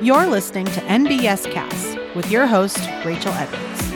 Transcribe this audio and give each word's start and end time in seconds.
You're 0.00 0.28
listening 0.28 0.66
to 0.66 0.80
NBS 0.82 1.50
Cast 1.50 1.98
with 2.14 2.30
your 2.30 2.46
host, 2.46 2.78
Rachel 3.04 3.32
Edwards. 3.32 3.87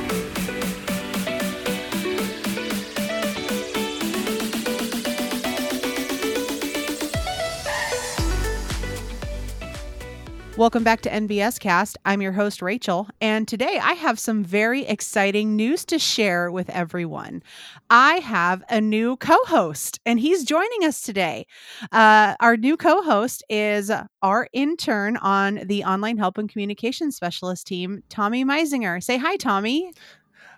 Welcome 10.63 10.85
back 10.85 11.01
to 11.01 11.11
NBS 11.11 11.59
Cast. 11.59 11.99
I'm 12.05 12.23
your 12.23 12.31
host, 12.31 12.63
Rachel, 12.63 13.09
and 13.21 13.49
today 13.49 13.81
I 13.83 13.95
have 13.95 14.21
some 14.21 14.45
very 14.45 14.87
exciting 14.87 15.57
news 15.57 15.85
to 15.87 15.99
share 15.99 16.53
with 16.53 16.71
everyone. 16.71 17.43
I 17.91 18.19
have 18.19 18.63
a 18.71 18.81
new 18.81 19.17
co 19.17 19.37
host, 19.47 19.99
and 20.07 20.21
he's 20.21 20.45
joining 20.45 20.85
us 20.85 21.01
today. 21.01 21.49
Uh, 21.91 22.37
our 22.39 22.57
new 22.57 22.77
co 22.77 23.03
host 23.03 23.43
is 23.49 23.91
our 24.23 24.47
intern 24.53 25.17
on 25.17 25.63
the 25.65 25.83
Online 25.83 26.17
Help 26.17 26.39
and 26.39 26.49
Communication 26.49 27.11
Specialist 27.11 27.67
team, 27.67 28.05
Tommy 28.09 28.45
Meisinger. 28.45 29.03
Say 29.03 29.19
hi, 29.19 29.35
Tommy. 29.35 29.93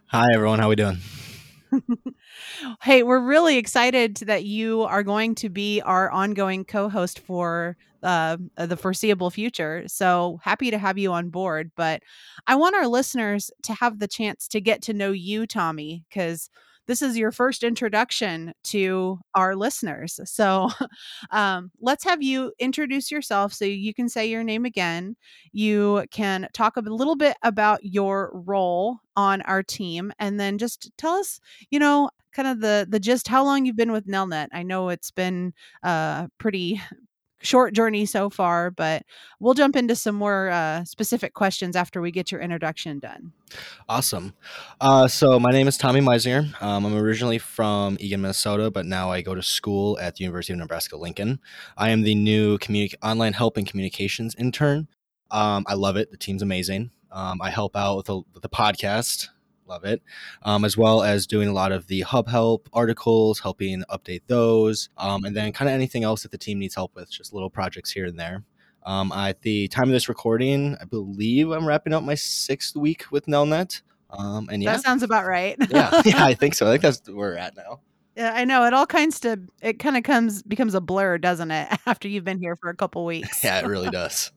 Hi, 0.09 0.27
everyone. 0.35 0.59
How 0.59 0.69
we 0.69 0.77
doing? 0.77 0.99
hey, 2.83 3.03
we're 3.03 3.21
really 3.21 3.57
excited 3.59 4.17
that 4.19 4.45
you 4.45 4.83
are 4.83 5.03
going 5.03 5.35
to 5.37 5.49
be 5.49 5.81
our 5.83 6.11
ongoing 6.11 6.65
co-host 6.65 7.21
for 7.21 7.77
uh, 8.03 8.37
the 8.57 8.77
foreseeable 8.77 9.31
future. 9.31 9.85
So 9.87 10.39
happy 10.43 10.71
to 10.71 10.79
have 10.79 10.99
you 10.99 11.13
on 11.13 11.31
board. 11.31 11.71
But 11.77 12.03
I 12.47 12.57
want 12.57 12.75
our 12.77 12.87
listeners 12.87 13.51
to 13.63 13.75
have 13.75 13.99
the 13.99 14.09
chance 14.09 14.47
to 14.49 14.61
get 14.61 14.83
to 14.83 14.93
know 14.95 15.13
you, 15.13 15.47
Tommy, 15.47 16.05
because 16.09 16.51
this 16.87 17.03
is 17.03 17.17
your 17.17 17.33
first 17.33 17.63
introduction 17.63 18.53
to 18.65 19.19
our 19.35 19.57
listeners. 19.57 20.21
So 20.25 20.71
um, 21.31 21.71
let's 21.81 22.05
have 22.05 22.23
you 22.23 22.53
introduce 22.59 23.11
yourself 23.11 23.53
so 23.53 23.65
you 23.65 23.95
can 23.95 24.09
say 24.09 24.27
your 24.27 24.45
name 24.45 24.65
again. 24.65 25.17
You 25.53 26.05
can 26.11 26.49
talk 26.53 26.77
a 26.77 26.81
little 26.81 27.17
bit 27.17 27.37
about 27.43 27.85
your 27.85 28.31
role 28.35 28.99
on 29.17 29.43
our 29.43 29.63
team 29.63 30.13
and 30.19 30.39
then 30.39 30.59
just 30.59 30.91
tell 30.97 31.15
us, 31.15 31.41
you 31.71 31.79
know, 31.79 32.11
kind 32.33 32.49
of 32.49 32.61
the 32.61 32.87
the 32.89 32.99
gist 32.99 33.29
how 33.29 33.45
long 33.45 33.65
you've 33.65 33.77
been 33.77 33.93
with 33.93 34.09
nelnet 34.09 34.49
i 34.53 34.61
know 34.61 34.89
it's 34.89 35.13
been 35.13 35.55
uh 35.85 36.27
pretty 36.37 36.81
short 37.45 37.75
journey 37.75 38.07
so 38.07 38.31
far, 38.31 38.71
but 38.71 39.05
we'll 39.39 39.55
jump 39.55 39.77
into 39.77 39.95
some 39.95 40.15
more 40.15 40.49
uh, 40.49 40.85
specific 40.85 41.35
questions 41.35 41.77
after 41.77 42.01
we 42.01 42.11
get 42.11 42.33
your 42.33 42.41
introduction 42.41 42.99
done. 42.99 43.33
Awesome. 43.89 44.35
Uh, 44.81 45.07
so 45.07 45.39
my 45.39 45.53
name 45.53 45.69
is 45.69 45.77
Tommy 45.77 46.01
Meisinger. 46.01 46.61
Um, 46.63 46.85
I'm 46.87 46.97
originally 46.97 47.39
from 47.39 47.97
Eagan, 48.01 48.23
Minnesota, 48.23 48.71
but 48.71 48.87
now 48.87 49.11
I 49.11 49.21
go 49.21 49.35
to 49.35 49.43
school 49.43 49.99
at 50.01 50.17
the 50.17 50.25
University 50.25 50.55
of 50.55 50.59
Nebraska 50.59 50.97
Lincoln. 50.97 51.39
I 51.77 51.91
am 51.91 52.03
the 52.03 52.15
new 52.15 52.59
communi- 52.59 52.95
online 53.03 53.35
help 53.35 53.57
and 53.57 53.67
communications 53.67 54.35
intern. 54.37 54.89
Um, 55.31 55.65
I 55.69 55.75
love 55.75 55.97
it. 55.97 56.11
The 56.11 56.17
team's 56.17 56.43
amazing. 56.43 56.91
Um, 57.13 57.41
I 57.41 57.51
help 57.51 57.77
out 57.77 57.97
with, 57.97 58.09
with 58.09 58.43
the 58.43 58.49
podcast 58.49 59.29
love 59.67 59.85
it. 59.85 60.03
Um, 60.43 60.65
as 60.65 60.77
well 60.77 61.03
as 61.03 61.27
doing 61.27 61.49
a 61.49 61.53
lot 61.53 61.73
of 61.73 61.87
the 61.87 62.03
hub 62.03 62.29
help 62.29 62.69
articles, 62.73 63.41
helping 63.41 63.83
update 63.91 64.23
those, 64.27 64.89
um, 64.97 65.25
and 65.25 65.37
then 65.37 65.53
kind 65.53 65.69
of 65.69 65.75
anything 65.75 66.05
else 66.05 66.23
that 66.23 66.31
the 66.31 66.39
team 66.39 66.59
needs 66.59 66.75
help 66.75 66.95
with, 66.95 67.11
just 67.11 67.33
little 67.33 67.51
projects 67.51 67.91
here 67.91 68.07
and 68.07 68.19
there. 68.19 68.45
Um, 68.85 69.13
at 69.13 69.41
the 69.41 69.69
time 69.69 69.85
of 69.85 69.93
this 69.93 70.09
recording, 70.09 70.77
I 70.81 70.85
believe 70.85 71.51
I'm 71.51 71.67
wrapping 71.67 71.95
up 71.95 72.03
my 72.03 72.15
sixth 72.15 72.77
week 72.77 73.07
with 73.11 73.27
Nelnet. 73.27 73.81
Um, 74.11 74.49
and 74.51 74.63
yeah, 74.63 74.73
that 74.73 74.83
sounds 74.83 75.03
about 75.03 75.27
right. 75.27 75.57
yeah, 75.71 76.03
yeah, 76.05 76.25
I 76.25 76.35
think 76.35 76.55
so. 76.55 76.67
I 76.67 76.71
think 76.71 76.83
that's 76.83 77.09
where 77.09 77.31
we're 77.31 77.37
at 77.37 77.57
now. 77.57 77.81
Yeah, 78.17 78.33
I 78.33 78.45
know. 78.45 78.65
It 78.65 78.75
all 78.75 78.87
kinds 78.87 79.21
to 79.21 79.41
it 79.61 79.79
kind 79.81 79.97
of 79.97 80.05
comes 80.05 80.43
becomes 80.43 80.75
a 80.75 80.81
blur, 80.81 81.19
doesn't 81.19 81.51
it? 81.51 81.69
After 81.87 82.09
you've 82.09 82.25
been 82.25 82.39
here 82.39 82.57
for 82.57 82.71
a 82.71 82.77
couple 82.77 83.05
weeks. 83.05 83.43
yeah, 83.43 83.59
it 83.61 83.67
really 83.67 83.91
does. 83.91 84.31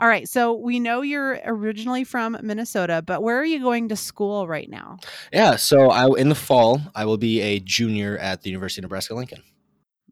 All 0.00 0.08
right. 0.08 0.28
So 0.28 0.52
we 0.52 0.80
know 0.80 1.02
you're 1.02 1.40
originally 1.44 2.04
from 2.04 2.36
Minnesota, 2.42 3.02
but 3.04 3.22
where 3.22 3.38
are 3.38 3.44
you 3.44 3.60
going 3.60 3.88
to 3.88 3.96
school 3.96 4.46
right 4.46 4.68
now? 4.68 4.98
Yeah. 5.32 5.56
So 5.56 5.90
I 5.90 6.08
in 6.18 6.28
the 6.28 6.34
fall 6.34 6.80
I 6.94 7.04
will 7.04 7.18
be 7.18 7.40
a 7.40 7.60
junior 7.60 8.18
at 8.18 8.42
the 8.42 8.50
University 8.50 8.80
of 8.80 8.84
Nebraska 8.84 9.14
Lincoln. 9.14 9.42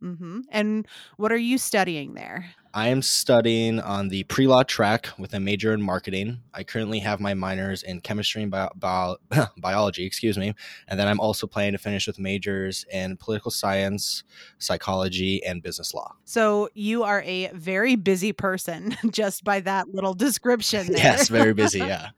Mm-hmm. 0.02 0.40
And 0.50 0.86
what 1.16 1.30
are 1.30 1.36
you 1.36 1.58
studying 1.58 2.14
there? 2.14 2.46
I 2.74 2.88
am 2.88 3.02
studying 3.02 3.80
on 3.80 4.08
the 4.08 4.22
pre 4.24 4.46
law 4.46 4.62
track 4.62 5.08
with 5.18 5.34
a 5.34 5.40
major 5.40 5.74
in 5.74 5.82
marketing. 5.82 6.40
I 6.54 6.64
currently 6.64 7.00
have 7.00 7.20
my 7.20 7.34
minors 7.34 7.82
in 7.82 8.00
chemistry 8.00 8.42
and 8.42 8.50
bio- 8.50 8.70
bio- 8.76 9.18
biology, 9.58 10.06
excuse 10.06 10.38
me. 10.38 10.54
And 10.88 10.98
then 10.98 11.06
I'm 11.06 11.20
also 11.20 11.46
planning 11.46 11.72
to 11.72 11.78
finish 11.78 12.06
with 12.06 12.18
majors 12.18 12.86
in 12.90 13.18
political 13.18 13.50
science, 13.50 14.24
psychology, 14.58 15.44
and 15.44 15.62
business 15.62 15.92
law. 15.92 16.14
So 16.24 16.70
you 16.72 17.02
are 17.02 17.22
a 17.26 17.48
very 17.48 17.96
busy 17.96 18.32
person 18.32 18.96
just 19.10 19.44
by 19.44 19.60
that 19.60 19.88
little 19.94 20.14
description. 20.14 20.86
There. 20.92 20.98
yes, 20.98 21.28
very 21.28 21.54
busy. 21.54 21.78
Yeah. 21.78 22.10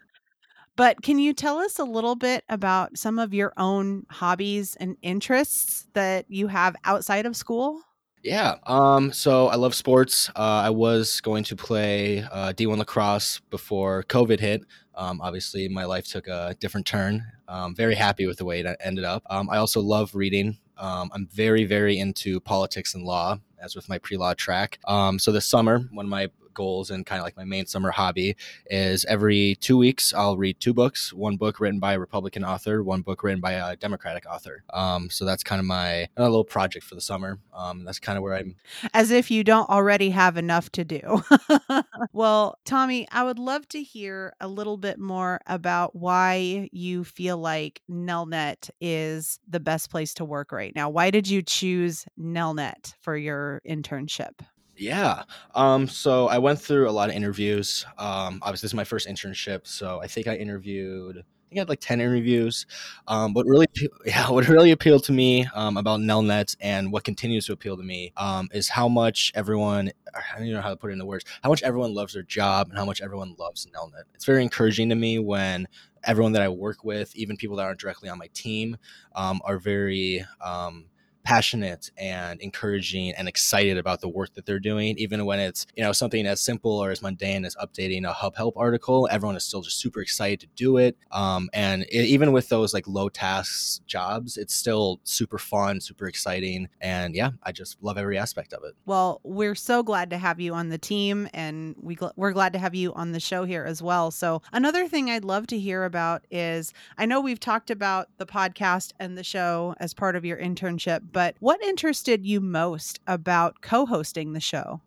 But 0.77 1.03
can 1.03 1.19
you 1.19 1.33
tell 1.33 1.59
us 1.59 1.79
a 1.79 1.85
little 1.85 2.17
bit 2.17 2.45
about 2.49 2.99
some 2.99 3.19
of 3.19 3.33
your 3.33 3.53
own 3.57 4.05
hobbies 4.11 4.75
and 4.77 4.97
interests 5.03 5.87
that 5.93 6.27
you 6.29 6.49
have 6.49 6.75
outside 6.85 7.27
of 7.27 7.37
school? 7.37 7.81
Yeah. 8.25 8.55
Um, 8.67 9.13
so 9.13 9.49
I 9.49 9.57
love 9.57 9.75
sports. 9.75 10.31
Uh, 10.31 10.63
I 10.65 10.71
was 10.71 11.21
going 11.21 11.45
to 11.45 11.55
play 11.55 12.23
uh, 12.33 12.55
D1 12.55 12.79
lacrosse 12.79 13.41
before 13.51 14.03
COVID 14.05 14.41
hit. 14.41 14.63
Um, 14.95 15.21
obviously, 15.21 15.69
my 15.69 15.85
life 15.85 16.07
took 16.07 16.27
a 16.27 16.57
different 16.59 16.87
turn. 16.87 17.23
Um, 17.49 17.75
very 17.75 17.95
happy 17.95 18.27
with 18.27 18.39
the 18.39 18.47
way 18.47 18.61
it 18.61 18.77
ended 18.81 19.05
up. 19.05 19.23
Um, 19.29 19.51
I 19.51 19.59
also 19.59 19.83
love 19.83 20.15
reading. 20.15 20.57
Um, 20.79 21.11
I'm 21.13 21.27
very, 21.27 21.65
very 21.65 21.99
into 21.99 22.41
politics 22.41 22.95
and 22.95 23.05
law, 23.05 23.41
as 23.61 23.77
with 23.77 23.91
my 23.91 23.99
pre 23.99 24.17
law 24.17 24.33
track. 24.33 24.79
Um, 24.87 25.19
so 25.19 25.31
this 25.31 25.45
summer, 25.45 25.81
one 25.93 26.07
of 26.07 26.11
my 26.11 26.31
goals 26.55 26.91
and 26.91 27.05
kind 27.05 27.21
of 27.21 27.25
like 27.25 27.37
my 27.37 27.45
main 27.45 27.67
summer 27.67 27.91
hobby 27.91 28.37
is 28.67 29.05
every 29.07 29.57
two 29.61 29.77
weeks 29.77 30.15
I'll 30.15 30.37
read 30.37 30.61
two 30.61 30.75
books. 30.75 31.13
One 31.13 31.37
book 31.37 31.61
written 31.61 31.81
by 31.81 31.95
a 31.95 31.99
Republican 31.99 32.45
author, 32.45 32.83
one 32.83 33.03
book 33.03 33.23
written 33.23 33.41
by 33.41 33.53
a 33.53 33.77
Democratic 33.77 34.27
author. 34.27 34.65
Um, 34.73 35.11
so 35.11 35.25
that's 35.25 35.43
kind 35.43 35.61
of 35.61 35.67
my 35.67 36.09
little 36.17 36.45
project 36.45 36.85
for 36.85 36.95
the 36.95 37.01
summer. 37.01 37.39
Um, 37.53 37.85
that's 37.85 37.99
kind 37.99 38.17
of 38.17 38.23
where 38.23 38.35
I'm. 38.35 38.57
As 38.93 39.11
if 39.11 39.31
you 39.31 39.45
don't 39.45 39.69
already 39.69 40.11
have 40.11 40.37
enough 40.37 40.71
to 40.73 40.85
do. 40.85 41.23
well, 42.13 42.59
Tommy, 42.65 43.07
I 43.11 43.25
would 43.25 43.39
love 43.39 43.69
to 43.69 43.83
hear 43.83 44.35
a 44.41 44.49
little 44.49 44.77
bit 44.77 44.99
more 44.99 45.41
about 45.47 45.95
why 45.95 46.69
you 46.73 47.05
feel 47.05 47.39
like 47.39 47.83
Nelnet 47.91 48.71
is 48.81 49.39
the 49.49 49.61
best 49.61 49.91
place 49.91 50.15
to 50.15 50.25
work 50.25 50.53
right 50.53 50.75
now. 50.75 50.89
Why 50.89 51.11
did 51.11 51.29
you 51.29 51.43
choose 51.43 52.07
Nelnet 52.19 52.95
for 53.01 53.17
your 53.17 53.61
internship? 53.67 54.41
Yeah. 54.77 55.23
Um, 55.55 55.87
so 55.87 56.29
I 56.29 56.39
went 56.39 56.61
through 56.61 56.89
a 56.89 56.93
lot 56.93 57.09
of 57.09 57.15
interviews. 57.15 57.87
Um, 57.99 58.41
obviously, 58.43 58.67
this 58.67 58.71
is 58.71 58.75
my 58.75 58.85
first 58.85 59.07
internship, 59.09 59.67
so 59.67 60.01
I 60.01 60.07
think 60.09 60.27
I 60.27 60.35
interviewed. 60.37 61.19
I 61.19 61.49
think 61.49 61.59
I 61.59 61.61
had 61.61 61.69
like 61.69 61.81
ten 61.81 62.01
interviews. 62.01 62.67
Um, 63.07 63.35
what 63.35 63.47
really, 63.47 63.67
yeah, 64.07 64.29
what 64.31 64.49
really 64.49 64.73
appealed 64.73 65.05
to 65.05 65.13
me 65.13 65.47
um, 65.55 65.77
about 65.77 66.01
Nelnet 66.01 66.57
and 66.61 66.93
what 66.93 67.05
continues 67.05 67.47
to 67.47 67.53
appeal 67.53 67.77
to 67.77 67.85
me 67.85 68.13
um, 68.17 68.49
is 68.53 68.69
how 68.69 68.89
much 68.89 69.31
everyone. 69.37 69.93
I 70.13 70.21
don't 70.37 70.47
even 70.47 70.57
know 70.57 70.63
how 70.63 70.71
to 70.71 70.77
put 70.77 70.91
it 70.91 70.95
into 70.95 71.07
words. 71.07 71.25
How 71.43 71.51
much 71.51 71.63
everyone 71.63 71.95
loves 71.95 72.15
their 72.15 72.23
job 72.23 72.69
and 72.69 72.79
how 72.79 72.85
much 72.85 73.01
everyone 73.01 73.35
loves 73.39 73.67
Nelnet. 73.67 74.05
It's 74.15 74.25
very 74.25 74.43
encouraging 74.43 74.89
to 74.89 74.95
me 74.97 75.19
when 75.21 75.69
everyone 76.05 76.33
that 76.33 76.43
I 76.43 76.49
work 76.49 76.85
with, 76.85 77.15
even 77.15 77.37
people 77.37 77.57
that 77.57 77.63
aren't 77.65 77.81
directly 77.81 78.09
on 78.09 78.19
my 78.19 78.29
team, 78.35 78.77
um, 79.15 79.41
are 79.45 79.59
very 79.59 80.25
um, 80.41 80.87
passionate 81.25 81.91
and 81.97 82.41
encouraging 82.41 83.13
and 83.13 83.27
excited 83.27 83.79
about 83.79 84.01
the 84.01 84.09
work 84.09 84.35
that 84.35 84.45
they're 84.47 84.59
doing 84.59 84.97
even 84.99 85.25
when 85.25 85.41
it's 85.41 85.67
you 85.75 85.83
know 85.83 85.93
something 85.93 86.27
as 86.27 86.41
simple 86.41 86.71
or 86.71 86.91
as 86.91 87.01
mundane 87.03 87.45
as 87.45 87.57
updating 87.57 88.07
a 88.07 88.13
hub 88.13 88.37
help 88.37 88.55
article 88.57 89.09
everyone 89.11 89.35
is 89.37 89.43
still 89.43 89.63
just 89.63 89.81
super 89.81 90.01
excited 90.01 90.41
to 90.41 90.47
do 90.55 90.77
it. 90.77 90.97
Um, 91.11 91.49
and 91.53 91.83
it, 91.85 92.05
even 92.07 92.33
with 92.33 92.49
those 92.49 92.75
like 92.75 92.87
low 92.87 93.09
tasks 93.09 93.81
jobs 93.87 94.37
it's 94.37 94.55
still 94.55 95.01
super 95.05 95.39
fun 95.39 95.81
super 95.81 96.07
exciting 96.07 96.69
and 96.81 97.15
yeah 97.15 97.31
i 97.43 97.53
just 97.53 97.83
love 97.83 97.97
every 97.99 98.19
aspect 98.19 98.53
of 98.53 98.63
it. 98.65 98.75
Well 98.85 99.21
we're 99.25 99.55
so 99.55 99.83
glad 99.83 100.11
to 100.11 100.19
have 100.19 100.41
you 100.41 100.53
on 100.55 100.69
the 100.69 100.79
team 100.79 101.29
and 101.33 101.75
we 101.81 101.97
gl- 101.97 102.13
we're 102.17 102.33
glad 102.33 102.53
to 102.53 102.59
have 102.59 102.75
you 102.75 102.93
on 102.95 103.13
the 103.13 103.21
show 103.21 103.45
here 103.45 103.65
as 103.65 103.83
well. 103.83 104.11
So 104.11 104.43
another 104.53 104.87
thing 104.89 105.09
i'd 105.11 105.25
love 105.25 105.47
to 105.47 105.59
hear 105.59 105.85
about 105.85 106.27
is 106.31 106.73
i 106.99 107.07
know 107.07 107.21
we've 107.21 107.41
talked 107.41 107.71
about 107.71 108.09
the 108.19 108.27
podcast 108.27 108.93
and 108.99 109.17
the 109.17 109.25
show 109.25 109.75
as 109.79 109.95
part 109.95 110.17
of 110.17 110.25
your 110.25 110.37
internship 110.37 111.01
but 111.15 111.37
what 111.41 111.63
interested 111.63 112.27
you 112.27 112.43
most 112.43 113.01
about 113.07 113.63
co 113.63 113.87
hosting 113.87 114.35
the 114.35 114.41
show? 114.41 114.83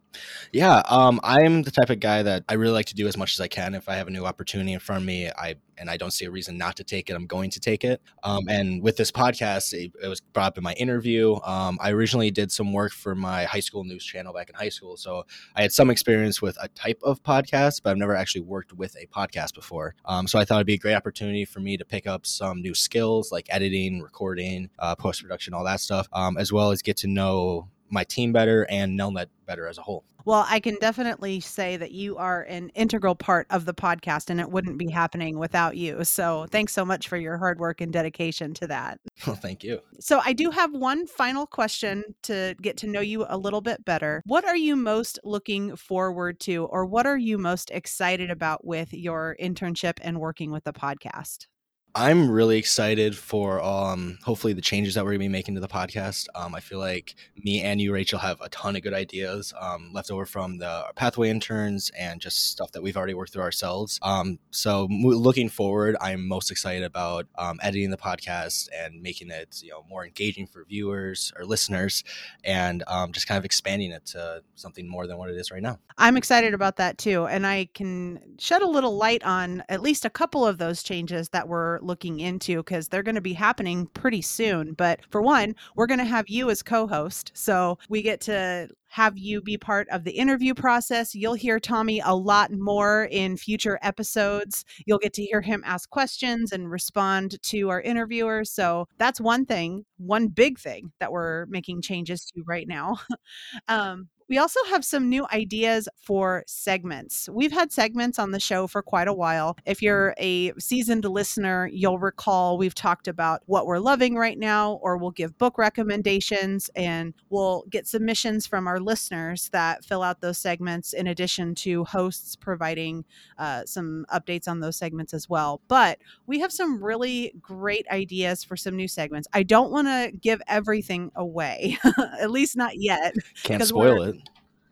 Yeah, 0.52 0.82
um, 0.86 1.20
I'm 1.24 1.64
the 1.64 1.72
type 1.72 1.90
of 1.90 2.00
guy 2.00 2.24
that 2.24 2.44
I 2.48 2.54
really 2.54 2.74
like 2.74 2.88
to 2.88 2.96
do 2.96 3.08
as 3.08 3.18
much 3.18 3.34
as 3.34 3.42
I 3.42 3.48
can. 3.48 3.76
If 3.76 3.90
I 3.90 3.96
have 3.96 4.08
a 4.08 4.12
new 4.12 4.26
opportunity 4.26 4.74
in 4.74 4.80
front 4.80 5.02
of 5.02 5.08
me, 5.08 5.30
I 5.30 5.56
and 5.78 5.90
I 5.90 5.98
don't 5.98 6.12
see 6.12 6.26
a 6.26 6.32
reason 6.32 6.58
not 6.58 6.76
to 6.78 6.84
take 6.84 7.10
it, 7.10 7.14
I'm 7.14 7.28
going 7.28 7.50
to 7.52 7.60
take 7.60 7.84
it. 7.84 8.02
Um, 8.24 8.48
and 8.50 8.82
with 8.82 8.98
this 8.98 9.12
podcast, 9.12 9.74
it, 9.74 9.92
it, 10.02 10.08
was 10.08 10.22
brought 10.22 10.48
up 10.48 10.58
in 10.58 10.64
my 10.64 10.74
interview. 10.74 11.36
Um, 11.44 11.78
I 11.80 11.92
originally 11.92 12.32
did 12.32 12.52
some 12.52 12.74
work 12.74 12.92
for 12.92 13.16
my 13.16 13.44
high 13.44 13.60
school 13.60 13.84
news 13.84 14.04
channel 14.04 14.34
back 14.34 14.50
in 14.50 14.56
high 14.56 14.70
school, 14.70 14.98
so 14.98 15.26
I 15.56 15.62
had 15.62 15.72
some 15.72 15.90
experience 15.90 16.42
with 16.42 16.58
a 16.62 16.68
type 16.70 17.00
of 17.04 17.22
podcast, 17.24 17.82
but 17.84 17.92
I've 17.92 17.98
never 17.98 18.16
actually 18.16 18.42
worked 18.42 18.74
with 18.74 18.96
a 18.96 19.06
podcast 19.08 19.54
before. 19.54 19.96
Um, 20.06 20.28
so 20.28 20.40
I 20.40 20.46
thought 20.46 20.56
it'd 20.56 20.68
be 20.68 20.76
a 20.76 20.80
great 20.80 20.96
opportunity 20.96 21.46
for 21.46 21.60
me 21.60 21.78
to 21.78 21.86
pick 21.86 22.08
up 22.08 22.26
some 22.26 22.62
new 22.62 22.74
skills 22.74 23.32
like 23.32 23.48
editing, 23.50 24.02
recording, 24.02 24.70
uh, 24.80 24.96
post 24.96 25.22
production, 25.22 25.54
all 25.54 25.64
that 25.66 25.80
stuff, 25.80 26.08
um, 26.14 26.38
as 26.38 26.52
well 26.52 26.72
as 26.72 26.82
get 26.82 26.98
to 26.98 27.08
know 27.08 27.70
my 27.90 28.04
team 28.04 28.32
better 28.32 28.66
and 28.70 29.00
Nelnet 29.00 29.28
better 29.46 29.68
as 29.68 29.78
a 29.78 29.82
whole. 29.82 30.04
Well, 30.28 30.46
I 30.50 30.60
can 30.60 30.76
definitely 30.82 31.40
say 31.40 31.78
that 31.78 31.94
you 31.94 32.18
are 32.18 32.42
an 32.44 32.68
integral 32.76 33.16
part 33.16 33.48
of 33.50 33.64
the 33.64 33.74
podcast 33.74 34.30
and 34.30 34.42
it 34.42 34.52
wouldn't 34.52 34.78
be 34.78 34.92
happening 34.92 35.40
without 35.40 35.78
you. 35.78 36.04
So 36.04 36.48
thanks 36.52 36.74
so 36.74 36.84
much 36.84 37.08
for 37.08 37.16
your 37.16 37.38
hard 37.38 37.62
work 37.62 37.80
and 37.80 37.94
dedication 37.94 38.54
to 38.56 38.68
that. 38.68 39.00
Well, 39.26 39.36
thank 39.36 39.64
you. 39.64 39.80
So 40.00 40.22
I 40.24 40.34
do 40.34 40.52
have 40.52 40.74
one 40.74 41.08
final 41.08 41.48
question 41.48 42.04
to 42.24 42.56
get 42.62 42.78
to 42.78 42.88
know 42.88 43.00
you 43.00 43.26
a 43.28 43.38
little 43.38 43.62
bit 43.62 43.84
better. 43.84 44.22
What 44.26 44.46
are 44.46 44.56
you 44.56 44.76
most 44.76 45.18
looking 45.24 45.76
forward 45.76 46.40
to, 46.42 46.66
or 46.66 46.86
what 46.86 47.08
are 47.08 47.18
you 47.18 47.38
most 47.38 47.72
excited 47.72 48.30
about 48.30 48.64
with 48.64 48.94
your 48.94 49.36
internship 49.42 49.98
and 50.02 50.20
working 50.20 50.52
with 50.52 50.66
the 50.66 50.72
podcast? 50.72 51.48
I'm 51.96 52.30
really 52.30 52.58
excited 52.58 53.18
for 53.18 53.62
um, 53.62 54.20
hopefully 54.24 54.54
the 54.54 54.62
changes 54.62 54.94
that 54.94 55.04
we're 55.04 55.12
gonna 55.12 55.20
be 55.20 55.30
making 55.30 55.56
to 55.56 55.62
the 55.62 55.68
podcast. 55.68 56.28
Um, 56.36 56.54
I 56.54 56.60
feel 56.60 56.78
like 56.78 57.16
me 57.44 57.62
and 57.62 57.82
you, 57.82 57.92
Rachel, 57.92 58.20
have 58.20 58.40
a 58.40 58.50
ton 58.50 58.76
of 58.76 58.84
good 58.84 58.94
ideas 58.94 59.54
um, 59.60 59.90
left 59.94 60.12
over 60.12 60.26
from 60.26 60.60
the 60.60 60.86
pathway 60.96 61.30
interns 61.30 61.90
and 61.98 62.22
just 62.22 62.52
stuff 62.52 62.72
that 62.74 62.84
we've 62.84 62.96
already 62.96 63.16
worked 63.16 63.34
through 63.34 63.42
ourselves. 63.42 64.00
Um, 64.04 64.38
so 64.52 64.88
looking 64.92 65.50
forward, 65.50 65.96
I'm 66.00 66.28
most 66.28 66.52
excited 66.52 66.84
about 66.84 67.26
um, 67.38 67.60
editing 67.64 67.90
the 67.90 67.98
podcast 67.98 68.70
and 68.78 69.02
making 69.02 69.32
it 69.32 69.60
you 69.64 69.72
know 69.72 69.84
more 69.90 70.06
engaging 70.06 70.46
for 70.46 70.66
viewers 70.66 71.34
or 71.38 71.46
listeners, 71.46 72.04
and 72.44 72.84
um, 72.88 73.12
just 73.12 73.28
kind 73.28 73.40
of 73.40 73.46
expanding 73.46 73.92
it 73.92 74.06
to 74.08 74.44
something 74.56 74.88
more 74.88 75.08
than 75.08 75.18
what 75.18 75.32
it 75.32 75.36
is 75.36 75.50
right 75.50 75.64
now. 75.64 75.80
I'm 75.98 76.16
excited 76.16 76.54
about 76.54 76.76
that 76.76 77.00
too, 77.00 77.26
and 77.26 77.48
I 77.48 77.70
can 77.74 78.20
shed 78.38 78.62
a 78.62 78.68
little 78.68 78.96
light 78.96 79.24
on 79.24 79.64
at 79.68 79.82
least 79.82 80.06
a 80.06 80.12
couple 80.12 80.46
of 80.46 80.60
those 80.60 80.84
changes 80.84 81.30
that 81.30 81.48
we're 81.48 81.77
looking 81.84 82.20
into 82.20 82.58
because 82.58 82.88
they're 82.88 83.04
going 83.04 83.16
to 83.16 83.22
be 83.22 83.34
happening 83.34 83.88
pretty 83.88 84.22
soon. 84.22 84.74
But 84.74 85.00
for 85.10 85.22
one, 85.22 85.56
we're 85.76 85.88
going 85.88 86.00
to 86.00 86.06
have 86.06 86.30
you 86.30 86.50
as 86.50 86.64
co 86.64 86.88
host. 86.88 87.32
So 87.34 87.78
we 87.90 88.02
get 88.02 88.22
to 88.22 88.70
have 88.90 89.18
you 89.18 89.42
be 89.42 89.58
part 89.58 89.88
of 89.90 90.04
the 90.04 90.12
interview 90.12 90.54
process. 90.54 91.14
You'll 91.14 91.34
hear 91.34 91.60
Tommy 91.60 92.02
a 92.04 92.16
lot 92.16 92.52
more 92.52 93.08
in 93.12 93.38
future 93.38 93.80
episodes. 93.82 94.66
You'll 94.86 94.98
get 94.98 95.14
to 95.14 95.24
hear 95.24 95.42
him 95.42 95.64
ask 95.66 95.90
questions 95.90 96.52
and 96.52 96.72
respond 96.72 97.42
to 97.44 97.70
our 97.70 97.82
interviewers. 97.82 98.52
So 98.52 98.88
that's 98.98 99.20
one 99.20 99.46
thing, 99.46 99.86
one 99.98 100.28
big 100.28 100.58
thing 100.58 100.92
that 101.00 101.12
we're 101.12 101.46
making 101.48 101.82
changes 101.82 102.26
to 102.34 102.44
right 102.46 102.68
now. 102.68 102.98
um, 103.68 104.08
we 104.30 104.38
also 104.38 104.60
have 104.70 104.84
some 104.84 105.10
new 105.10 105.26
ideas 105.32 105.88
for 106.02 106.44
segments. 106.48 107.30
We've 107.30 107.52
had 107.52 107.72
segments 107.72 108.20
on 108.20 108.32
the 108.32 108.40
show 108.40 108.68
for 108.68 108.82
quite 108.82 109.08
a 109.08 109.14
while. 109.14 109.58
If 109.66 109.82
you're 109.82 110.14
a 110.18 110.52
seasoned 110.60 111.06
listener, 111.06 111.70
you'll 111.72 112.00
recall 112.00 112.58
we've 112.58 112.76
talked 112.76 113.08
about 113.08 113.42
what 113.46 113.66
we're 113.66 113.80
loving 113.80 114.16
right 114.16 114.38
now, 114.38 114.74
or 114.82 114.98
we'll 114.98 115.12
give 115.12 115.38
book 115.38 115.58
recommendations 115.58 116.70
and 116.76 117.14
we'll 117.30 117.64
get 117.70 117.88
submissions 117.88 118.46
from 118.46 118.68
our 118.68 118.80
listeners 118.80 119.50
that 119.54 119.86
fill 119.86 120.04
out 120.04 120.22
those 120.22 120.38
segments, 120.38 120.94
in 120.94 121.08
addition 121.08 121.56
to 121.56 121.86
hosts 121.86 122.36
providing 122.36 123.06
uh, 123.38 123.64
some 123.66 124.06
updates 124.14 124.48
on 124.48 124.60
those 124.60 124.76
segments 124.76 125.14
as 125.14 125.30
well. 125.30 125.62
But 125.68 126.00
we 126.26 126.40
have 126.40 126.52
some 126.52 126.84
really 126.84 127.34
great 127.42 127.88
ideas 127.90 128.44
for 128.44 128.58
some 128.58 128.76
new 128.76 128.88
segments. 128.88 129.28
I 129.34 129.44
don't 129.44 129.72
want 129.72 129.88
to 129.88 130.12
give 130.20 130.42
everything 130.48 131.12
away, 131.16 131.78
at 132.20 132.32
least 132.32 132.58
not 132.58 132.74
yet. 132.78 133.16
Can't 133.44 133.64
spoil 133.64 134.02
it. 134.02 134.17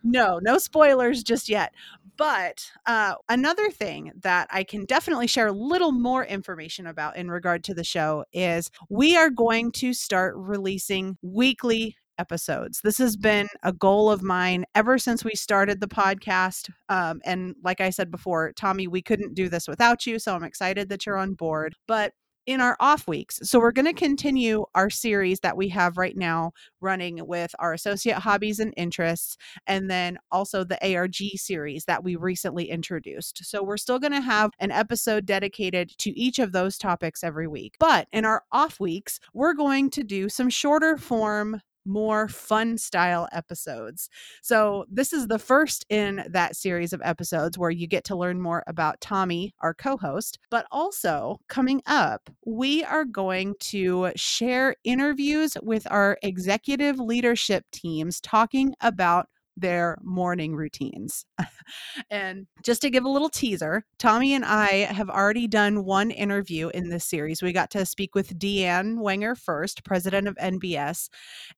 No, 0.05 0.39
no 0.39 0.59
spoilers 0.59 1.23
just 1.23 1.49
yet. 1.49 1.73
But 2.15 2.71
uh, 2.85 3.15
another 3.27 3.71
thing 3.71 4.11
that 4.21 4.47
I 4.51 4.63
can 4.63 4.85
definitely 4.85 5.25
share 5.25 5.47
a 5.47 5.51
little 5.51 5.91
more 5.91 6.23
information 6.23 6.85
about 6.85 7.17
in 7.17 7.29
regard 7.29 7.63
to 7.65 7.73
the 7.73 7.83
show 7.83 8.23
is 8.31 8.69
we 8.87 9.17
are 9.17 9.31
going 9.31 9.71
to 9.73 9.93
start 9.93 10.35
releasing 10.37 11.17
weekly 11.23 11.97
episodes. 12.19 12.81
This 12.83 12.99
has 12.99 13.17
been 13.17 13.47
a 13.63 13.73
goal 13.73 14.09
of 14.11 14.21
mine 14.21 14.63
ever 14.75 14.97
since 14.99 15.25
we 15.25 15.35
started 15.35 15.81
the 15.81 15.87
podcast. 15.87 16.69
Um, 16.87 17.19
and 17.25 17.55
like 17.63 17.81
I 17.81 17.89
said 17.89 18.11
before, 18.11 18.53
Tommy, 18.53 18.87
we 18.87 19.01
couldn't 19.01 19.33
do 19.33 19.49
this 19.49 19.67
without 19.67 20.05
you. 20.05 20.19
So 20.19 20.35
I'm 20.35 20.43
excited 20.43 20.87
that 20.89 21.05
you're 21.05 21.17
on 21.17 21.33
board. 21.33 21.75
But 21.87 22.13
in 22.45 22.61
our 22.61 22.75
off 22.79 23.07
weeks. 23.07 23.39
So 23.43 23.59
we're 23.59 23.71
going 23.71 23.85
to 23.85 23.93
continue 23.93 24.65
our 24.75 24.89
series 24.89 25.39
that 25.41 25.57
we 25.57 25.69
have 25.69 25.97
right 25.97 26.15
now 26.15 26.51
running 26.81 27.25
with 27.25 27.53
our 27.59 27.73
associate 27.73 28.17
hobbies 28.17 28.59
and 28.59 28.73
interests 28.77 29.37
and 29.67 29.89
then 29.89 30.17
also 30.31 30.63
the 30.63 30.95
ARG 30.95 31.15
series 31.35 31.85
that 31.85 32.03
we 32.03 32.15
recently 32.15 32.69
introduced. 32.69 33.45
So 33.45 33.63
we're 33.63 33.77
still 33.77 33.99
going 33.99 34.13
to 34.13 34.21
have 34.21 34.51
an 34.59 34.71
episode 34.71 35.25
dedicated 35.25 35.91
to 35.99 36.17
each 36.17 36.39
of 36.39 36.51
those 36.51 36.77
topics 36.77 37.23
every 37.23 37.47
week. 37.47 37.75
But 37.79 38.07
in 38.11 38.25
our 38.25 38.43
off 38.51 38.79
weeks, 38.79 39.19
we're 39.33 39.53
going 39.53 39.89
to 39.91 40.03
do 40.03 40.29
some 40.29 40.49
shorter 40.49 40.97
form 40.97 41.61
more 41.85 42.27
fun 42.27 42.77
style 42.77 43.27
episodes. 43.31 44.09
So, 44.41 44.85
this 44.89 45.13
is 45.13 45.27
the 45.27 45.39
first 45.39 45.85
in 45.89 46.23
that 46.29 46.55
series 46.55 46.93
of 46.93 47.01
episodes 47.03 47.57
where 47.57 47.69
you 47.69 47.87
get 47.87 48.03
to 48.05 48.15
learn 48.15 48.41
more 48.41 48.63
about 48.67 49.01
Tommy, 49.01 49.53
our 49.61 49.73
co 49.73 49.97
host. 49.97 50.39
But 50.49 50.65
also, 50.71 51.37
coming 51.47 51.81
up, 51.85 52.29
we 52.45 52.83
are 52.83 53.05
going 53.05 53.55
to 53.59 54.11
share 54.15 54.75
interviews 54.83 55.57
with 55.61 55.87
our 55.91 56.17
executive 56.23 56.99
leadership 56.99 57.65
teams 57.71 58.19
talking 58.21 58.73
about 58.81 59.27
their 59.57 59.97
morning 60.03 60.55
routines. 60.55 61.25
and 62.09 62.47
just 62.63 62.81
to 62.81 62.89
give 62.89 63.05
a 63.05 63.09
little 63.09 63.29
teaser, 63.29 63.85
Tommy 63.97 64.33
and 64.33 64.45
I 64.45 64.85
have 64.85 65.09
already 65.09 65.47
done 65.47 65.85
one 65.85 66.11
interview 66.11 66.69
in 66.69 66.89
this 66.89 67.05
series. 67.05 67.41
We 67.41 67.53
got 67.53 67.71
to 67.71 67.85
speak 67.85 68.15
with 68.15 68.37
Deanne 68.37 68.97
Wenger 68.99 69.35
first, 69.35 69.83
president 69.83 70.27
of 70.27 70.35
NBS, 70.35 71.09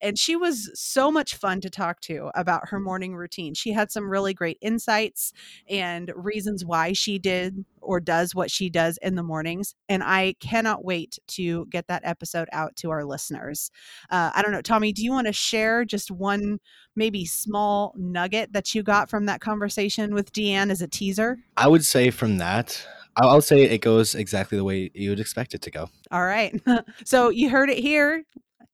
and 0.01 0.17
she 0.17 0.35
was 0.35 0.71
so 0.73 1.11
much 1.11 1.35
fun 1.35 1.61
to 1.61 1.69
talk 1.69 2.01
to 2.01 2.29
about 2.35 2.69
her 2.69 2.79
morning 2.79 3.15
routine. 3.15 3.53
She 3.53 3.71
had 3.71 3.91
some 3.91 4.09
really 4.09 4.33
great 4.33 4.57
insights 4.61 5.33
and 5.69 6.11
reasons 6.15 6.65
why 6.65 6.93
she 6.93 7.19
did 7.19 7.65
or 7.87 7.99
does 7.99 8.35
what 8.35 8.51
she 8.51 8.69
does 8.69 8.99
in 9.01 9.15
the 9.15 9.23
mornings. 9.23 9.73
And 9.87 10.03
I 10.03 10.35
cannot 10.39 10.83
wait 10.83 11.17
to 11.29 11.65
get 11.67 11.87
that 11.87 12.01
episode 12.05 12.49
out 12.51 12.75
to 12.77 12.91
our 12.91 13.05
listeners. 13.05 13.71
Uh, 14.09 14.31
I 14.35 14.41
don't 14.41 14.51
know, 14.51 14.61
Tommy, 14.61 14.91
do 14.91 15.03
you 15.03 15.11
want 15.11 15.27
to 15.27 15.33
share 15.33 15.85
just 15.85 16.11
one 16.11 16.59
maybe 16.95 17.25
small 17.25 17.93
nugget 17.97 18.51
that 18.53 18.75
you 18.75 18.83
got 18.83 19.09
from 19.09 19.25
that 19.25 19.39
conversation 19.39 20.13
with 20.13 20.33
Deanne 20.33 20.69
as 20.69 20.81
a 20.81 20.87
teaser? 20.87 21.37
I 21.55 21.67
would 21.67 21.85
say 21.85 22.11
from 22.11 22.37
that, 22.39 22.85
I'll 23.15 23.41
say 23.41 23.63
it 23.63 23.79
goes 23.79 24.13
exactly 24.15 24.57
the 24.57 24.63
way 24.63 24.91
you 24.93 25.09
would 25.09 25.19
expect 25.19 25.53
it 25.53 25.61
to 25.63 25.71
go. 25.71 25.89
All 26.11 26.25
right. 26.25 26.53
so 27.05 27.29
you 27.29 27.49
heard 27.49 27.69
it 27.69 27.79
here. 27.79 28.23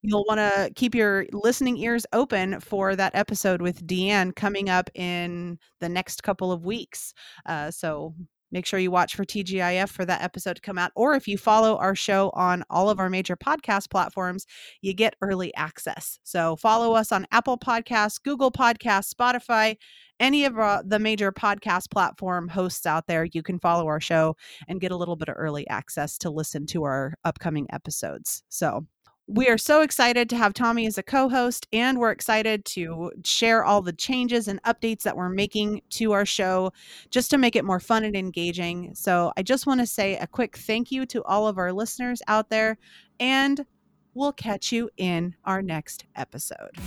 You'll 0.01 0.25
want 0.27 0.39
to 0.39 0.69
keep 0.75 0.93
your 0.93 1.25
listening 1.31 1.77
ears 1.77 2.05
open 2.11 2.59
for 2.59 2.93
that 2.93 3.15
episode 3.15 3.61
with 3.61 3.87
Deanne 3.87 4.35
coming 4.35 4.69
up 4.69 4.89
in 4.95 5.57
the 5.79 5.87
next 5.87 6.23
couple 6.23 6.51
of 6.51 6.65
weeks. 6.65 7.13
Uh, 7.45 7.71
so 7.71 8.13
Make 8.53 8.67
sure 8.67 8.79
you 8.79 8.91
watch 8.91 9.15
for 9.15 9.25
TGIF 9.25 9.89
for 9.89 10.05
that 10.05 10.21
episode 10.21 10.57
to 10.57 10.61
come 10.61 10.77
out. 10.77 10.91
Or 10.95 11.15
if 11.15 11.27
you 11.27 11.39
follow 11.39 11.75
our 11.77 11.95
show 11.95 12.29
on 12.35 12.63
all 12.69 12.89
of 12.89 12.99
our 12.99 13.09
major 13.09 13.35
podcast 13.35 13.89
platforms, 13.89 14.45
you 14.81 14.93
get 14.93 15.15
early 15.21 15.53
access. 15.55 16.19
So 16.23 16.55
follow 16.55 16.93
us 16.93 17.11
on 17.11 17.25
Apple 17.31 17.57
Podcasts, 17.57 18.21
Google 18.23 18.51
Podcasts, 18.51 19.11
Spotify, 19.11 19.75
any 20.19 20.45
of 20.45 20.57
uh, 20.59 20.83
the 20.85 20.99
major 20.99 21.31
podcast 21.31 21.89
platform 21.89 22.47
hosts 22.47 22.85
out 22.85 23.07
there. 23.07 23.25
You 23.25 23.41
can 23.41 23.59
follow 23.59 23.87
our 23.87 23.99
show 23.99 24.35
and 24.67 24.79
get 24.79 24.91
a 24.91 24.95
little 24.95 25.15
bit 25.15 25.29
of 25.29 25.35
early 25.37 25.67
access 25.67 26.17
to 26.19 26.29
listen 26.29 26.67
to 26.67 26.83
our 26.83 27.15
upcoming 27.25 27.65
episodes. 27.71 28.43
So 28.49 28.85
we 29.27 29.47
are 29.47 29.57
so 29.57 29.81
excited 29.81 30.29
to 30.29 30.35
have 30.35 30.53
Tommy 30.53 30.85
as 30.85 30.97
a 30.97 31.03
co 31.03 31.29
host, 31.29 31.67
and 31.71 31.97
we're 31.97 32.11
excited 32.11 32.65
to 32.65 33.11
share 33.23 33.63
all 33.63 33.81
the 33.81 33.93
changes 33.93 34.47
and 34.47 34.61
updates 34.63 35.03
that 35.03 35.15
we're 35.15 35.29
making 35.29 35.81
to 35.91 36.11
our 36.11 36.25
show 36.25 36.71
just 37.09 37.29
to 37.31 37.37
make 37.37 37.55
it 37.55 37.65
more 37.65 37.79
fun 37.79 38.03
and 38.03 38.15
engaging. 38.15 38.93
So, 38.95 39.31
I 39.37 39.43
just 39.43 39.65
want 39.65 39.79
to 39.79 39.87
say 39.87 40.17
a 40.17 40.27
quick 40.27 40.57
thank 40.57 40.91
you 40.91 41.05
to 41.07 41.23
all 41.23 41.47
of 41.47 41.57
our 41.57 41.71
listeners 41.71 42.21
out 42.27 42.49
there, 42.49 42.77
and 43.19 43.65
we'll 44.13 44.33
catch 44.33 44.71
you 44.71 44.89
in 44.97 45.35
our 45.45 45.61
next 45.61 46.05
episode. 46.15 46.77